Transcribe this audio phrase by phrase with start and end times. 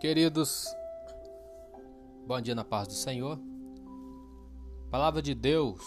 [0.00, 0.64] Queridos,
[2.24, 3.36] bom dia na paz do Senhor.
[4.92, 5.82] Palavra de Deus,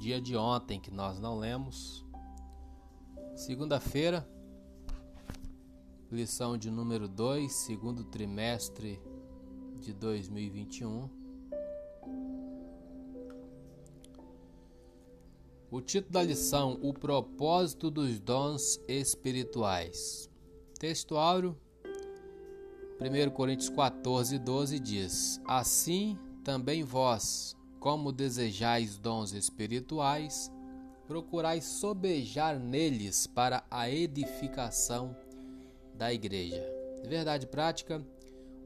[0.00, 2.06] dia de ontem que nós não lemos.
[3.34, 4.24] Segunda-feira,
[6.12, 9.02] lição de número 2, segundo trimestre
[9.80, 11.10] de 2021.
[15.72, 20.30] O título da lição: O propósito dos dons espirituais.
[20.78, 21.58] Textuário
[23.00, 30.50] 1 Coríntios 14, 12 diz: Assim também vós, como desejais dons espirituais,
[31.06, 35.16] procurais sobejar neles para a edificação
[35.94, 36.64] da igreja.
[37.04, 38.04] Verdade prática: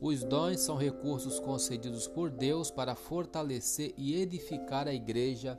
[0.00, 5.58] os dons são recursos concedidos por Deus para fortalecer e edificar a igreja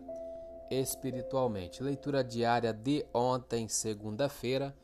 [0.70, 1.82] espiritualmente.
[1.82, 4.76] Leitura diária de ontem, segunda-feira,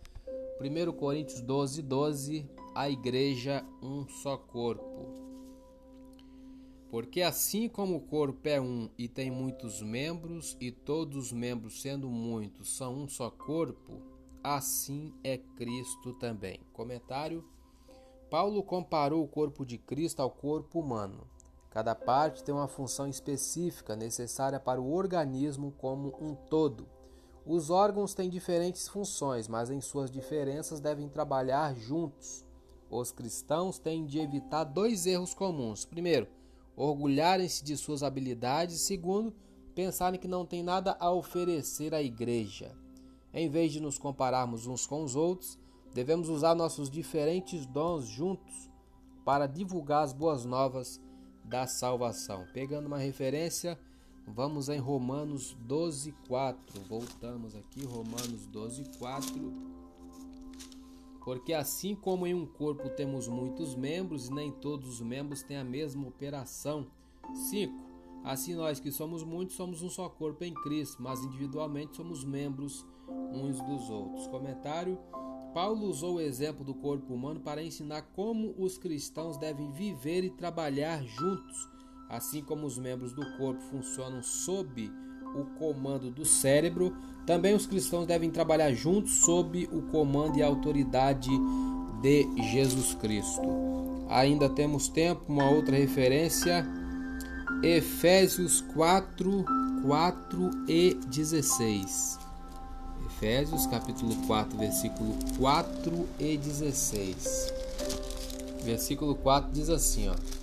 [0.62, 5.10] 1 Coríntios 12, 12 a igreja um só corpo.
[6.92, 11.82] Porque assim como o corpo é um e tem muitos membros, e todos os membros,
[11.82, 14.04] sendo muitos, são um só corpo,
[14.44, 16.60] assim é Cristo também.
[16.72, 17.44] Comentário:
[18.30, 21.26] Paulo comparou o corpo de Cristo ao corpo humano.
[21.72, 26.86] Cada parte tem uma função específica necessária para o organismo como um todo.
[27.46, 32.46] Os órgãos têm diferentes funções, mas em suas diferenças devem trabalhar juntos.
[32.90, 35.86] Os cristãos têm de evitar dois erros comuns.
[35.86, 36.28] Primeiro,
[36.76, 38.82] orgulharem-se de suas habilidades.
[38.82, 39.34] Segundo,
[39.74, 42.76] pensarem que não tem nada a oferecer à igreja.
[43.34, 45.58] Em vez de nos compararmos uns com os outros,
[45.94, 48.70] devemos usar nossos diferentes dons juntos
[49.26, 51.02] para divulgar as boas novas
[51.44, 52.46] da salvação.
[52.54, 53.80] Pegando uma referência,
[54.28, 56.82] vamos em Romanos 12, 4.
[56.88, 59.72] Voltamos aqui, Romanos 12, 4
[61.24, 65.58] porque assim como em um corpo temos muitos membros e nem todos os membros têm
[65.58, 66.88] a mesma operação.
[67.50, 67.74] 5.
[68.24, 72.86] Assim nós que somos muitos somos um só corpo em Cristo, mas individualmente somos membros
[73.32, 74.28] uns dos outros.
[74.28, 74.98] Comentário:
[75.54, 80.30] Paulo usou o exemplo do corpo humano para ensinar como os cristãos devem viver e
[80.30, 81.70] trabalhar juntos,
[82.12, 84.92] assim como os membros do corpo funcionam sob
[85.34, 86.94] o comando do cérebro,
[87.26, 91.30] também os cristãos devem trabalhar juntos sob o comando e autoridade
[92.02, 93.42] de Jesus Cristo.
[94.10, 96.68] Ainda temos tempo, uma outra referência,
[97.64, 99.46] Efésios 4,
[99.86, 102.20] 4 e 16.
[103.06, 107.54] Efésios capítulo 4, versículo 4 e 16.
[108.66, 110.41] Versículo 4 diz assim, ó: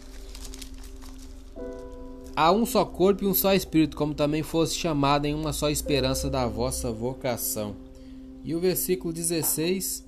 [2.41, 5.69] Há um só corpo e um só espírito, como também fosse chamado em uma só
[5.71, 7.75] esperança da vossa vocação.
[8.44, 10.06] E o versículo 16,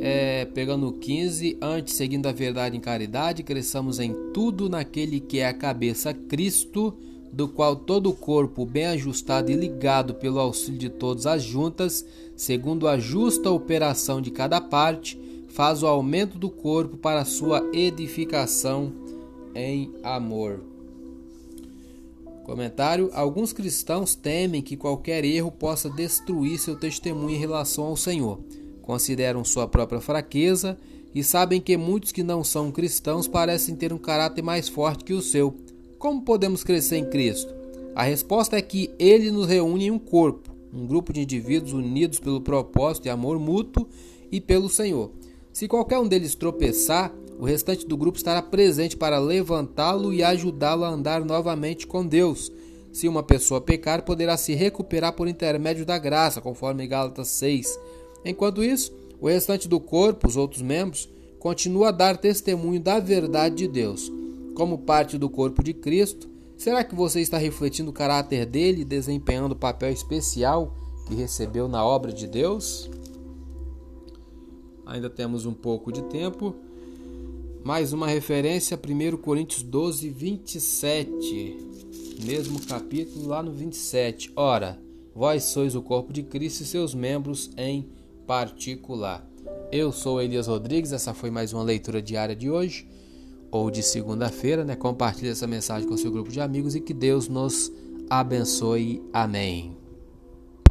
[0.00, 5.40] é, pegando o 15, antes, seguindo a verdade em caridade, cresçamos em tudo naquele que
[5.40, 6.94] é a cabeça Cristo,
[7.32, 12.06] do qual todo o corpo, bem ajustado e ligado pelo auxílio de todas as juntas,
[12.36, 18.92] segundo a justa operação de cada parte, faz o aumento do corpo para sua edificação
[19.56, 20.67] em amor.
[22.48, 28.40] Comentário: Alguns cristãos temem que qualquer erro possa destruir seu testemunho em relação ao Senhor.
[28.80, 30.78] Consideram sua própria fraqueza
[31.14, 35.12] e sabem que muitos que não são cristãos parecem ter um caráter mais forte que
[35.12, 35.54] o seu.
[35.98, 37.54] Como podemos crescer em Cristo?
[37.94, 42.18] A resposta é que ele nos reúne em um corpo, um grupo de indivíduos unidos
[42.18, 43.86] pelo propósito e amor mútuo
[44.32, 45.10] e pelo Senhor.
[45.52, 50.84] Se qualquer um deles tropeçar, o restante do grupo estará presente para levantá-lo e ajudá-lo
[50.84, 52.50] a andar novamente com Deus.
[52.92, 57.78] Se uma pessoa pecar, poderá se recuperar por intermédio da graça, conforme Gálatas 6.
[58.24, 63.56] Enquanto isso, o restante do corpo, os outros membros, continua a dar testemunho da verdade
[63.56, 64.10] de Deus.
[64.54, 69.52] Como parte do corpo de Cristo, será que você está refletindo o caráter dele desempenhando
[69.52, 70.74] o papel especial
[71.06, 72.90] que recebeu na obra de Deus?
[74.84, 76.56] Ainda temos um pouco de tempo.
[77.64, 81.56] Mais uma referência, 1 Coríntios 12, 27.
[82.24, 84.32] Mesmo capítulo, lá no 27.
[84.34, 84.80] Ora,
[85.14, 87.88] vós sois o corpo de Cristo e seus membros em
[88.26, 89.28] particular.
[89.70, 92.88] Eu sou Elias Rodrigues, essa foi mais uma leitura diária de hoje,
[93.50, 94.74] ou de segunda-feira, né?
[94.74, 97.70] Compartilhe essa mensagem com seu grupo de amigos e que Deus nos
[98.08, 99.02] abençoe.
[99.12, 99.76] Amém.